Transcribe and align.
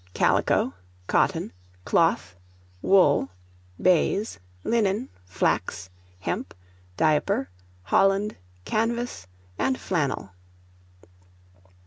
CALICO, 0.15 0.73
COTTON, 1.05 1.51
CLOTH, 1.85 2.35
WOOL, 2.81 3.29
BAIZE, 3.79 4.39
LINEN, 4.63 5.09
FLAX, 5.25 5.91
HEMP, 6.21 6.55
DIAPER, 6.97 7.49
HOLLAND, 7.83 8.35
CANVAS, 8.65 9.27
AND 9.59 9.77
FLANNEL. 9.79 10.31